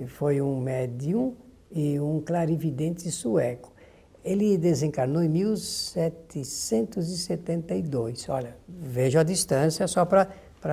foi 0.07 0.43
um 0.43 0.61
médium 0.61 1.33
e 1.73 1.99
um 1.99 2.21
clarividente 2.21 3.11
sueco. 3.11 3.73
Ele 4.27 4.59
desencarnou 4.59 5.23
em 5.23 5.29
1772. 5.29 8.29
Olha, 8.29 8.57
veja 8.69 9.21
a 9.21 9.23
distância 9.23 9.87
só 9.87 10.05
para 10.05 10.29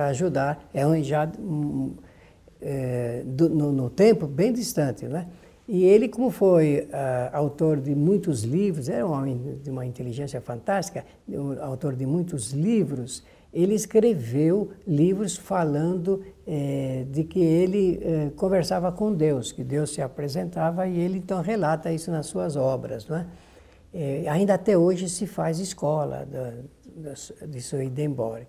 ajudar. 0.08 0.68
É 0.74 0.84
um, 0.84 1.00
já 1.02 1.30
um, 1.38 1.94
é, 2.60 3.22
do, 3.24 3.48
no, 3.48 3.70
no, 3.70 3.88
tempo 3.88 4.26
bem 4.26 4.52
distante, 4.52 5.06
né? 5.06 5.28
E 5.68 5.84
ele, 5.84 6.08
como 6.08 6.30
foi 6.30 6.88
uh, 6.90 7.30
autor 7.32 7.80
de 7.80 7.94
muitos 7.94 8.42
livros, 8.42 8.88
era 8.88 9.06
um 9.06 9.12
homem 9.12 9.60
de 9.62 9.70
uma 9.70 9.86
inteligência 9.86 10.40
fantástica, 10.40 11.04
autor 11.62 11.94
de 11.94 12.04
muitos 12.04 12.50
livros, 12.52 13.22
ele 13.54 13.74
escreveu 13.74 14.70
livros 14.86 15.36
falando 15.36 16.22
eh, 16.44 17.06
de 17.08 17.22
que 17.22 17.38
ele 17.38 18.00
eh, 18.02 18.30
conversava 18.34 18.90
com 18.90 19.14
Deus, 19.14 19.52
que 19.52 19.62
Deus 19.62 19.94
se 19.94 20.02
apresentava 20.02 20.88
e 20.88 20.98
ele 20.98 21.18
então 21.18 21.40
relata 21.40 21.92
isso 21.92 22.10
nas 22.10 22.26
suas 22.26 22.56
obras. 22.56 23.06
Não 23.06 23.16
é? 23.16 23.26
Eh, 23.94 24.24
ainda 24.28 24.54
até 24.54 24.76
hoje 24.76 25.08
se 25.08 25.24
faz 25.24 25.60
escola 25.60 26.26
da, 26.26 26.52
da, 26.96 27.46
de 27.46 27.62
Swedenborg. 27.62 28.48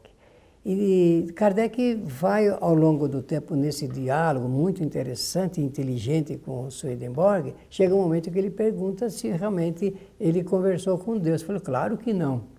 E 0.65 1.31
Kardec 1.35 2.01
vai 2.03 2.47
ao 2.49 2.73
longo 2.73 3.07
do 3.07 3.21
tempo 3.21 3.55
nesse 3.55 3.87
diálogo 3.87 4.47
muito 4.49 4.83
interessante 4.83 5.61
e 5.61 5.63
inteligente 5.63 6.35
com 6.37 6.71
Swedenborg, 6.71 7.53
chega 7.69 7.93
um 7.93 8.01
momento 8.01 8.31
que 8.31 8.39
ele 8.39 8.49
pergunta 8.49 9.07
se 9.11 9.29
realmente 9.29 9.95
ele 10.19 10.43
conversou 10.43 10.97
com 10.97 11.15
Deus. 11.19 11.43
Falou, 11.43 11.61
claro 11.61 11.95
que 11.95 12.11
não. 12.11 12.54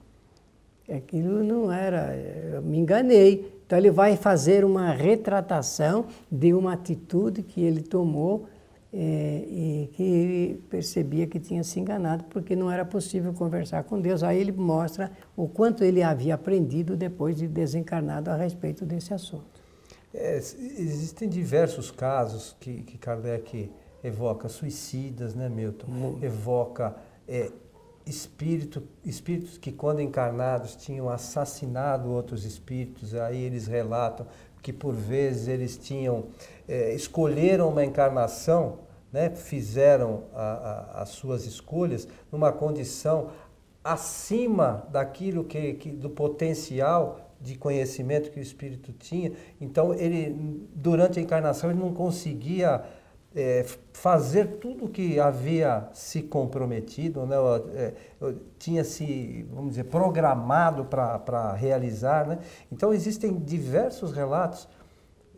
Aquilo 0.88 1.42
não 1.42 1.72
era, 1.72 2.14
eu 2.16 2.62
me 2.62 2.78
enganei. 2.78 3.60
Então 3.66 3.76
ele 3.76 3.90
vai 3.90 4.16
fazer 4.16 4.64
uma 4.64 4.92
retratação 4.92 6.06
de 6.30 6.54
uma 6.54 6.74
atitude 6.74 7.42
que 7.42 7.60
ele 7.60 7.82
tomou 7.82 8.46
é, 8.92 9.44
e 9.48 9.90
que 9.92 10.02
ele 10.02 10.62
percebia 10.70 11.26
que 11.26 11.40
tinha 11.40 11.64
se 11.64 11.80
enganado 11.80 12.24
porque 12.30 12.54
não 12.54 12.70
era 12.70 12.84
possível 12.84 13.32
conversar 13.34 13.82
com 13.84 14.00
Deus. 14.00 14.22
Aí 14.22 14.40
ele 14.40 14.52
mostra 14.52 15.10
o 15.36 15.48
quanto 15.48 15.82
ele 15.82 16.02
havia 16.02 16.34
aprendido 16.34 16.96
depois 16.96 17.36
de 17.36 17.48
desencarnado 17.48 18.30
a 18.30 18.36
respeito 18.36 18.86
desse 18.86 19.12
assunto. 19.12 19.60
É, 20.14 20.36
existem 20.36 21.28
diversos 21.28 21.90
casos 21.90 22.56
que, 22.58 22.82
que 22.84 22.96
Kardec 22.96 23.70
evoca, 24.02 24.48
suicidas, 24.48 25.34
né, 25.34 25.48
Milton? 25.48 26.18
Evoca 26.22 26.96
é, 27.28 27.50
espírito, 28.06 28.84
espíritos 29.04 29.58
que, 29.58 29.72
quando 29.72 30.00
encarnados, 30.00 30.76
tinham 30.76 31.08
assassinado 31.08 32.10
outros 32.10 32.44
espíritos, 32.44 33.14
aí 33.14 33.42
eles 33.42 33.66
relatam 33.66 34.26
que, 34.62 34.72
por 34.72 34.94
vezes, 34.94 35.48
eles 35.48 35.76
tinham, 35.76 36.26
é, 36.68 36.94
escolheram 36.94 37.68
uma 37.68 37.84
encarnação, 37.84 38.80
né, 39.12 39.30
fizeram 39.30 40.24
a, 40.34 40.42
a, 40.42 41.02
as 41.02 41.10
suas 41.10 41.44
escolhas 41.44 42.06
numa 42.30 42.52
condição 42.52 43.30
acima 43.82 44.86
daquilo 44.90 45.44
que, 45.44 45.74
que 45.74 45.90
do 45.90 46.10
potencial 46.10 47.20
de 47.40 47.56
conhecimento 47.56 48.30
que 48.30 48.40
o 48.40 48.42
espírito 48.42 48.92
tinha. 48.92 49.32
Então, 49.60 49.94
ele, 49.94 50.66
durante 50.74 51.18
a 51.18 51.22
encarnação, 51.22 51.70
ele 51.70 51.78
não 51.78 51.92
conseguia 51.92 52.82
é, 53.36 53.66
fazer 53.92 54.56
tudo 54.58 54.86
o 54.86 54.88
que 54.88 55.20
havia 55.20 55.88
se 55.92 56.22
comprometido, 56.22 57.26
né? 57.26 57.36
É, 57.74 57.92
tinha 58.58 58.82
se, 58.82 59.46
vamos 59.52 59.70
dizer, 59.70 59.84
programado 59.84 60.86
para 60.86 61.52
realizar. 61.52 62.26
Né? 62.26 62.38
Então 62.72 62.94
existem 62.94 63.34
diversos 63.34 64.12
relatos 64.12 64.66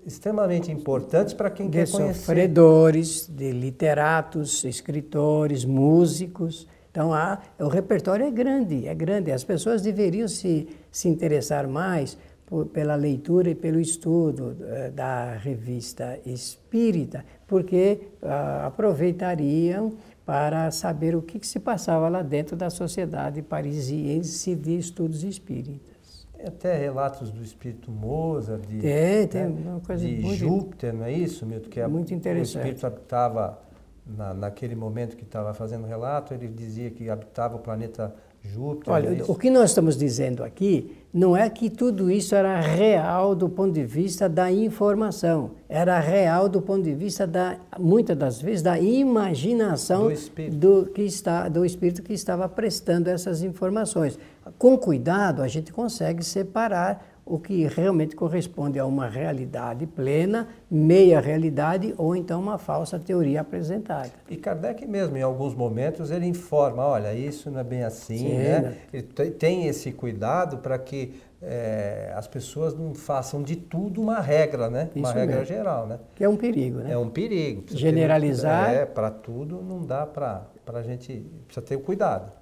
extremamente 0.07 0.71
importantes 0.71 1.35
para 1.35 1.51
quem 1.51 1.69
de 1.69 1.79
quer 1.79 1.91
conhecer. 1.91 2.21
sofredores, 2.21 3.27
de 3.27 3.51
literatos, 3.51 4.65
escritores, 4.65 5.65
músicos. 5.65 6.69
Então 6.93 7.13
há, 7.13 7.41
o 7.59 7.67
repertório 7.67 8.25
é 8.25 8.31
grande, 8.31 8.87
é 8.87 8.95
grande. 8.95 9.33
As 9.33 9.43
pessoas 9.43 9.83
deveriam 9.83 10.29
se, 10.29 10.69
se 10.91 11.09
interessar 11.09 11.67
mais 11.67 12.17
por, 12.49 12.67
pela 12.67 12.95
leitura 12.95 13.51
e 13.51 13.55
pelo 13.55 13.79
estudo 13.79 14.57
uh, 14.59 14.91
da 14.93 15.35
revista 15.35 16.19
Espírita, 16.25 17.25
porque 17.47 18.09
uh, 18.23 18.67
aproveitariam 18.67 19.93
para 20.25 20.71
saber 20.71 21.15
o 21.15 21.23
que, 21.23 21.39
que, 21.39 21.47
se 21.47 21.61
passava 21.61 22.09
lá 22.09 22.23
dentro 22.23 22.57
da 22.57 22.71
sociedade 22.71 23.43
parisiense 23.43 24.55
de 24.55 24.79
estudos 24.79 25.25
espíritas. 25.25 26.27
Tem 26.35 26.47
até 26.47 26.79
relatos 26.79 27.31
do 27.31 27.43
espírito 27.43 27.91
Mozart, 27.91 28.63
de, 28.67 28.79
tem, 28.79 29.27
tem 29.27 29.49
né, 29.49 29.81
de 29.97 30.17
muito, 30.23 30.37
Júpiter, 30.37 30.95
não 30.95 31.05
é 31.05 31.13
isso, 31.13 31.45
Milton? 31.45 31.69
Que 31.69 31.81
é 31.81 31.89
muito 31.89 32.15
interessante. 32.15 32.57
O 32.57 32.61
espírito 32.61 32.87
habitava, 32.87 33.59
na, 34.07 34.33
naquele 34.33 34.75
momento 34.75 35.17
que 35.17 35.25
estava 35.25 35.53
fazendo 35.53 35.87
relato, 35.87 36.33
ele 36.33 36.49
dizia 36.49 36.91
que 36.91 37.11
habitava 37.11 37.57
o 37.57 37.59
planeta 37.59 38.15
Júpiter. 38.43 38.93
Olha, 38.93 39.09
é 39.09 39.25
o 39.27 39.35
que 39.35 39.51
nós 39.51 39.71
estamos 39.71 39.97
dizendo 39.97 40.45
aqui 40.45 40.98
não 41.13 41.37
é 41.37 41.49
que 41.49 41.71
tudo 41.71 42.11
isso 42.11 42.35
era 42.35 42.61
real 42.61 43.35
do 43.35 43.49
ponto 43.49 43.73
de 43.73 43.85
vista 43.85 44.29
da 44.29 44.53
informação, 44.53 45.53
era 45.69 45.99
real 45.99 46.49
do 46.49 46.61
ponto 46.61 46.83
de 46.83 46.95
vista 46.95 47.27
da, 47.27 47.57
muitas 47.79 48.17
das 48.17 48.41
vezes, 48.41 48.63
da 48.63 48.79
imaginação 48.79 50.05
do 50.05 50.13
espírito, 50.13 50.57
do, 50.57 50.87
que 50.87 51.03
está, 51.03 51.49
do 51.49 51.65
espírito 51.65 52.03
que 52.03 52.13
estava 52.13 52.49
prestando 52.49 53.09
essas 53.09 53.43
informações. 53.43 54.19
Com 54.59 54.77
cuidado, 54.77 55.43
a 55.43 55.49
gente 55.49 55.73
consegue 55.73 56.23
separar 56.23 57.18
o 57.29 57.39
que 57.39 57.67
realmente 57.67 58.17
corresponde 58.17 58.79
a 58.79 58.87
uma 58.87 59.07
realidade 59.07 59.87
plena, 59.87 60.49
meia 60.71 61.21
realidade 61.21 61.95
ou 61.99 62.17
então 62.17 62.41
uma 62.41 62.57
falsa 62.57 62.99
teoria 62.99 63.43
apresentada. 63.43 64.11
E 64.31 64.37
Kardec 64.37 64.87
mesmo, 64.87 65.17
em 65.17 65.23
alguns 65.23 65.55
momentos, 65.55 66.11
ele 66.11 66.27
informa, 66.27 66.85
olha, 66.85 67.13
isso 67.13 67.51
não 67.51 67.61
é 67.61 67.65
bem 67.65 67.85
assim, 67.85 68.19
Sim, 68.19 68.39
né? 68.39 68.61
né? 68.61 68.77
Ele 68.93 69.31
tem 69.31 69.67
esse 69.67 69.93
cuidado 69.93 70.59
para 70.59 70.79
que 70.79 71.21
é, 71.43 72.13
as 72.17 72.27
pessoas 72.27 72.75
não 72.75 72.95
façam 72.95 73.43
de 73.43 73.57
tudo 73.57 74.01
uma 74.01 74.21
regra, 74.21 74.71
né? 74.71 74.89
Isso 74.95 75.05
uma 75.05 75.13
regra 75.13 75.37
mesmo. 75.37 75.55
geral, 75.55 75.87
né? 75.87 75.99
Que 76.15 76.25
é 76.25 76.29
um 76.29 76.37
perigo, 76.37 76.79
né? 76.79 76.93
É 76.93 76.99
um 76.99 77.11
perigo. 77.11 77.65
Generalizar. 77.69 78.71
Ter, 78.71 78.77
é, 78.77 78.87
para 78.87 79.11
tudo 79.11 79.63
não 79.63 79.85
dá 79.85 80.07
para 80.07 80.47
a 80.67 80.83
gente, 80.83 81.27
precisa 81.47 81.65
ter 81.65 81.77
o 81.77 81.81
cuidado. 81.81 82.33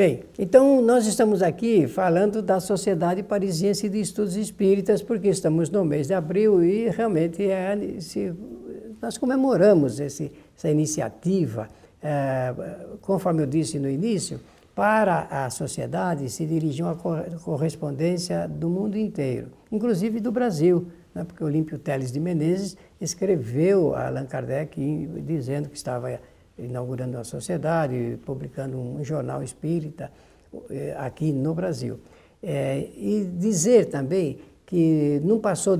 Bem, 0.00 0.22
então 0.38 0.80
nós 0.80 1.06
estamos 1.06 1.42
aqui 1.42 1.86
falando 1.86 2.40
da 2.40 2.58
Sociedade 2.58 3.22
Parisiense 3.22 3.86
de 3.86 4.00
Estudos 4.00 4.34
Espíritas, 4.34 5.02
porque 5.02 5.28
estamos 5.28 5.68
no 5.68 5.84
mês 5.84 6.06
de 6.06 6.14
abril 6.14 6.64
e 6.64 6.88
realmente 6.88 7.44
é, 7.44 7.76
se, 8.00 8.32
nós 8.98 9.18
comemoramos 9.18 10.00
esse, 10.00 10.32
essa 10.56 10.70
iniciativa, 10.70 11.68
é, 12.02 12.54
conforme 13.02 13.42
eu 13.42 13.46
disse 13.46 13.78
no 13.78 13.90
início, 13.90 14.40
para 14.74 15.28
a 15.30 15.50
sociedade 15.50 16.30
se 16.30 16.46
dirigir 16.46 16.82
uma 16.82 16.96
correspondência 17.44 18.48
do 18.48 18.70
mundo 18.70 18.96
inteiro, 18.96 19.48
inclusive 19.70 20.18
do 20.18 20.32
Brasil, 20.32 20.86
né, 21.14 21.24
porque 21.24 21.44
Olímpio 21.44 21.78
Teles 21.78 22.10
de 22.10 22.18
Menezes 22.18 22.74
escreveu 22.98 23.94
a 23.94 24.06
Allan 24.06 24.24
Kardec 24.24 24.80
dizendo 25.26 25.68
que 25.68 25.76
estava 25.76 26.18
inaugurando 26.64 27.16
uma 27.16 27.24
sociedade, 27.24 28.18
publicando 28.24 28.78
um 28.78 29.02
jornal 29.04 29.42
espírita 29.42 30.10
eh, 30.70 30.94
aqui 30.98 31.32
no 31.32 31.54
Brasil. 31.54 31.98
É, 32.42 32.88
e 32.96 33.24
dizer 33.24 33.90
também 33.90 34.38
que 34.64 35.20
não 35.24 35.38
passou 35.38 35.78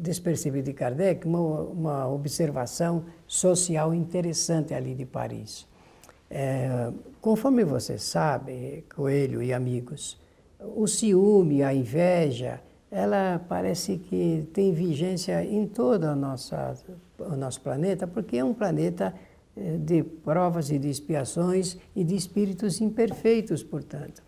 despercebido 0.00 0.66
de 0.66 0.72
Kardec 0.72 1.26
uma, 1.26 1.60
uma 1.62 2.08
observação 2.08 3.04
social 3.26 3.94
interessante 3.94 4.72
ali 4.72 4.94
de 4.94 5.04
Paris. 5.04 5.66
É, 6.30 6.92
conforme 7.20 7.64
você 7.64 7.98
sabe, 7.98 8.84
Coelho 8.94 9.42
e 9.42 9.52
amigos, 9.52 10.18
o 10.76 10.86
ciúme, 10.86 11.62
a 11.62 11.74
inveja, 11.74 12.60
ela 12.90 13.40
parece 13.48 13.98
que 13.98 14.48
tem 14.52 14.72
vigência 14.72 15.44
em 15.44 15.66
todo 15.66 16.04
a 16.04 16.14
nossa, 16.14 16.74
o 17.18 17.36
nosso 17.36 17.60
planeta, 17.60 18.06
porque 18.06 18.36
é 18.36 18.44
um 18.44 18.54
planeta 18.54 19.14
de 19.78 20.02
provas 20.02 20.70
e 20.70 20.78
de 20.78 20.88
expiações 20.88 21.76
e 21.94 22.02
de 22.02 22.14
espíritos 22.14 22.80
imperfeitos, 22.80 23.62
portanto. 23.62 24.22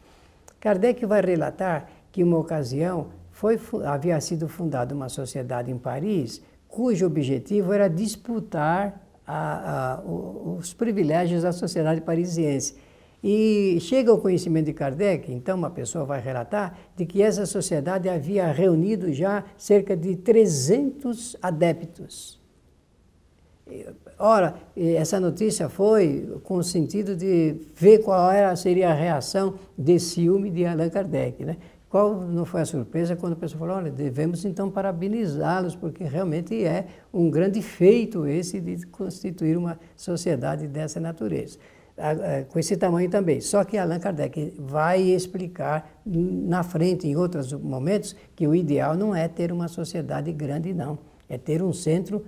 Kardec 0.61 1.05
vai 1.07 1.21
relatar 1.21 1.89
que, 2.11 2.23
uma 2.23 2.39
ocasião, 2.39 3.09
foi, 3.31 3.59
havia 3.85 4.21
sido 4.21 4.49
fundada 4.49 4.95
uma 4.95 5.09
sociedade 5.09 5.71
em 5.71 5.79
Paris 5.79 6.43
cujo 6.69 7.05
objetivo 7.07 7.73
era 7.73 7.89
disputar 7.89 9.07
a, 9.27 9.95
a, 9.95 10.01
os 10.03 10.73
privilégios 10.73 11.43
da 11.43 11.53
sociedade 11.53 12.01
parisiense. 12.01 12.75
E 13.23 13.79
chega 13.81 14.11
ao 14.11 14.19
conhecimento 14.19 14.67
de 14.67 14.73
Kardec, 14.73 15.31
então 15.31 15.57
uma 15.57 15.71
pessoa 15.71 16.05
vai 16.05 16.21
relatar, 16.21 16.77
de 16.97 17.07
que 17.07 17.23
essa 17.23 17.47
sociedade 17.47 18.09
havia 18.09 18.51
reunido 18.51 19.13
já 19.13 19.45
cerca 19.57 19.97
de 19.97 20.17
300 20.17 21.37
adeptos. 21.41 22.41
Ora, 24.19 24.55
essa 24.77 25.19
notícia 25.19 25.69
foi 25.69 26.39
com 26.45 26.57
o 26.57 26.63
sentido 26.63 27.17
de 27.17 27.57
ver 27.75 27.99
qual 27.99 28.31
era, 28.31 28.55
seria 28.55 28.91
a 28.91 28.95
reação 28.95 29.55
de 29.77 29.99
ciúme 29.99 30.51
de 30.51 30.65
Allan 30.65 30.89
Kardec. 30.89 31.45
Né? 31.45 31.57
Qual 31.89 32.23
não 32.23 32.45
foi 32.45 32.63
a 32.63 32.65
surpresa 32.65 33.17
quando 33.17 33.35
a 33.35 33.37
pessoa 33.37 33.59
falou, 33.59 33.77
olha, 33.77 33.91
devemos 33.91 34.45
então 34.45 34.71
parabenizá-los, 34.71 35.77
porque 35.77 36.05
realmente 36.05 36.65
é 36.65 36.87
um 37.13 37.31
grande 37.31 37.61
feito 37.61 38.27
esse 38.27 38.61
de 38.61 38.87
constituir 38.87 39.59
uma 39.59 39.79
sociedade 39.97 40.67
dessa 40.67 40.99
natureza. 40.99 41.59
com 42.49 42.59
esse 42.59 42.77
tamanho 42.77 43.11
também. 43.11 43.41
Só 43.41 43.65
que 43.65 43.77
Allan 43.77 43.99
Kardec 43.99 44.55
vai 44.59 45.03
explicar 45.03 46.01
na 46.05 46.63
frente, 46.63 47.07
em 47.07 47.17
outros 47.17 47.53
momentos, 47.53 48.17
que 48.35 48.47
o 48.47 48.55
ideal 48.55 48.97
não 48.97 49.15
é 49.15 49.29
ter 49.29 49.53
uma 49.53 49.69
sociedade 49.69 50.33
grande, 50.33 50.73
não. 50.73 50.99
É 51.29 51.37
ter 51.37 51.63
um 51.63 51.73
centro 51.73 52.25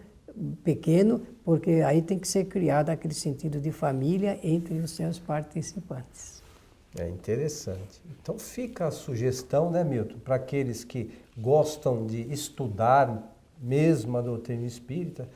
pequeno, 0.62 1.22
porque 1.44 1.82
aí 1.84 2.00
tem 2.00 2.18
que 2.18 2.26
ser 2.26 2.46
criado 2.46 2.90
aquele 2.90 3.14
sentido 3.14 3.60
de 3.60 3.70
família 3.70 4.38
entre 4.42 4.78
os 4.78 4.92
seus 4.92 5.18
participantes. 5.18 6.42
É 6.98 7.08
interessante. 7.08 8.00
Então 8.22 8.38
fica 8.38 8.86
a 8.86 8.90
sugestão, 8.90 9.70
né, 9.70 9.82
Milton, 9.84 10.18
para 10.18 10.36
aqueles 10.36 10.84
que 10.84 11.10
gostam 11.36 12.06
de 12.06 12.32
estudar 12.32 13.34
mesmo 13.60 14.16
a 14.16 14.22
doutrina 14.22 14.64
espírita, 14.64 15.28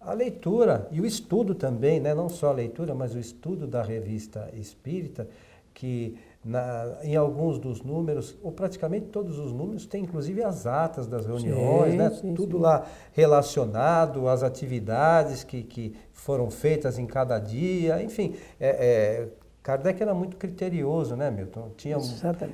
a 0.00 0.12
leitura 0.12 0.86
e 0.92 1.00
o 1.00 1.06
estudo 1.06 1.54
também, 1.54 1.98
né? 1.98 2.14
não 2.14 2.28
só 2.28 2.50
a 2.50 2.52
leitura, 2.52 2.94
mas 2.94 3.14
o 3.14 3.18
estudo 3.18 3.66
da 3.66 3.82
revista 3.82 4.48
espírita, 4.54 5.28
que 5.74 6.16
na, 6.46 6.98
em 7.02 7.16
alguns 7.16 7.58
dos 7.58 7.82
números, 7.82 8.38
ou 8.40 8.52
praticamente 8.52 9.06
todos 9.06 9.36
os 9.36 9.52
números, 9.52 9.84
tem 9.84 10.04
inclusive 10.04 10.44
as 10.44 10.64
atas 10.64 11.08
das 11.08 11.26
reuniões, 11.26 11.90
sim, 11.90 11.98
né? 11.98 12.10
Sim, 12.10 12.34
tudo 12.34 12.56
sim. 12.56 12.62
lá 12.62 12.86
relacionado 13.12 14.28
às 14.28 14.44
atividades 14.44 15.42
que, 15.42 15.64
que 15.64 15.96
foram 16.12 16.48
feitas 16.48 17.00
em 17.00 17.06
cada 17.06 17.40
dia, 17.40 18.00
enfim. 18.00 18.36
É, 18.60 18.68
é, 18.68 19.28
Kardec 19.60 20.00
era 20.00 20.14
muito 20.14 20.36
criterioso, 20.36 21.16
né, 21.16 21.32
Milton? 21.32 21.72
Tinha 21.76 21.96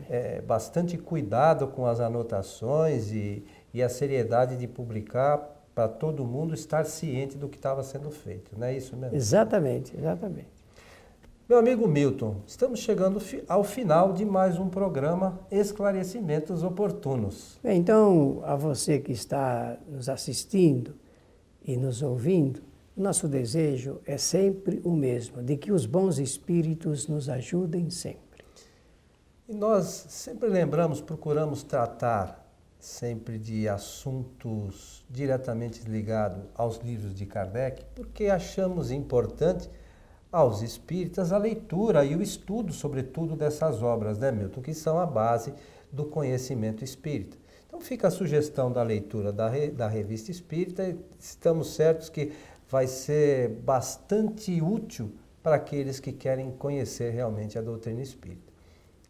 é, 0.08 0.40
bastante 0.40 0.96
cuidado 0.96 1.66
com 1.66 1.84
as 1.84 2.00
anotações 2.00 3.12
e, 3.12 3.44
e 3.74 3.82
a 3.82 3.90
seriedade 3.90 4.56
de 4.56 4.66
publicar 4.66 5.50
para 5.74 5.86
todo 5.86 6.24
mundo 6.24 6.54
estar 6.54 6.86
ciente 6.86 7.36
do 7.36 7.46
que 7.46 7.56
estava 7.56 7.82
sendo 7.82 8.10
feito, 8.10 8.58
não 8.58 8.66
é 8.66 8.74
isso 8.74 8.96
mesmo? 8.96 9.14
Exatamente, 9.14 9.94
exatamente. 9.94 10.61
Meu 11.52 11.58
amigo 11.58 11.86
Milton, 11.86 12.36
estamos 12.46 12.80
chegando 12.80 13.20
ao 13.46 13.62
final 13.62 14.14
de 14.14 14.24
mais 14.24 14.58
um 14.58 14.70
programa 14.70 15.38
Esclarecimentos 15.50 16.62
Oportunos. 16.62 17.60
Bem, 17.62 17.78
então, 17.78 18.40
a 18.42 18.56
você 18.56 18.98
que 18.98 19.12
está 19.12 19.76
nos 19.86 20.08
assistindo 20.08 20.94
e 21.62 21.76
nos 21.76 22.00
ouvindo, 22.00 22.62
nosso 22.96 23.28
desejo 23.28 24.00
é 24.06 24.16
sempre 24.16 24.80
o 24.82 24.92
mesmo, 24.92 25.42
de 25.42 25.58
que 25.58 25.70
os 25.70 25.84
bons 25.84 26.18
espíritos 26.18 27.06
nos 27.06 27.28
ajudem 27.28 27.90
sempre. 27.90 28.42
E 29.46 29.52
nós 29.52 30.06
sempre 30.08 30.48
lembramos, 30.48 31.02
procuramos 31.02 31.62
tratar 31.62 32.50
sempre 32.78 33.38
de 33.38 33.68
assuntos 33.68 35.04
diretamente 35.10 35.82
ligados 35.86 36.44
aos 36.54 36.78
livros 36.78 37.14
de 37.14 37.26
Kardec, 37.26 37.84
porque 37.94 38.28
achamos 38.28 38.90
importante 38.90 39.68
aos 40.32 40.62
espíritas 40.62 41.30
a 41.30 41.36
leitura 41.36 42.04
e 42.04 42.16
o 42.16 42.22
estudo, 42.22 42.72
sobretudo, 42.72 43.36
dessas 43.36 43.82
obras, 43.82 44.18
né, 44.18 44.32
Milton, 44.32 44.62
que 44.62 44.72
são 44.72 44.98
a 44.98 45.04
base 45.04 45.52
do 45.92 46.06
conhecimento 46.06 46.82
espírita. 46.82 47.36
Então 47.66 47.80
fica 47.80 48.08
a 48.08 48.10
sugestão 48.10 48.72
da 48.72 48.82
leitura 48.82 49.30
da, 49.30 49.48
re, 49.48 49.70
da 49.70 49.86
revista 49.86 50.30
espírita, 50.30 50.96
estamos 51.20 51.74
certos 51.74 52.08
que 52.08 52.32
vai 52.68 52.86
ser 52.86 53.50
bastante 53.50 54.62
útil 54.62 55.12
para 55.42 55.56
aqueles 55.56 56.00
que 56.00 56.12
querem 56.12 56.50
conhecer 56.52 57.10
realmente 57.10 57.58
a 57.58 57.62
doutrina 57.62 58.00
espírita. 58.00 58.50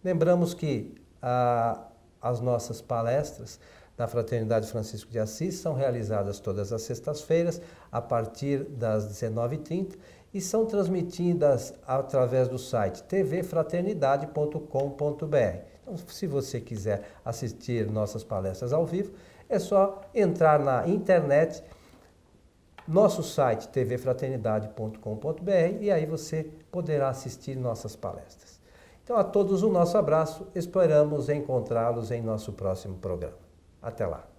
Lembramos 0.02 0.54
que 0.54 0.94
a, 1.20 1.86
as 2.20 2.40
nossas 2.40 2.80
palestras 2.80 3.60
da 3.96 4.08
Fraternidade 4.08 4.66
Francisco 4.66 5.12
de 5.12 5.18
Assis 5.18 5.56
são 5.56 5.74
realizadas 5.74 6.40
todas 6.40 6.72
as 6.72 6.82
sextas-feiras, 6.82 7.60
a 7.90 8.00
partir 8.00 8.64
das 8.64 9.06
19h30, 9.06 9.96
e 10.32 10.40
são 10.40 10.64
transmitidas 10.64 11.74
através 11.86 12.48
do 12.48 12.58
site 12.58 13.02
tvfraternidade.com.br. 13.04 15.72
Então, 15.82 15.94
se 16.06 16.26
você 16.26 16.58
quiser 16.60 17.02
assistir 17.24 17.88
nossas 17.90 18.24
palestras 18.24 18.72
ao 18.72 18.86
vivo, 18.86 19.12
é 19.48 19.58
só 19.58 20.00
entrar 20.14 20.58
na 20.58 20.88
internet, 20.88 21.62
nosso 22.88 23.22
site 23.22 23.68
tvfraternidade.com.br, 23.68 25.80
e 25.80 25.90
aí 25.90 26.06
você 26.06 26.48
poderá 26.70 27.10
assistir 27.10 27.54
nossas 27.56 27.94
palestras. 27.94 28.58
Então, 29.04 29.16
a 29.16 29.24
todos 29.24 29.62
o 29.62 29.68
nosso 29.68 29.98
abraço, 29.98 30.46
esperamos 30.54 31.28
encontrá-los 31.28 32.10
em 32.10 32.22
nosso 32.22 32.52
próximo 32.52 32.96
programa. 32.96 33.36
Até 33.82 34.06
lá. 34.06 34.31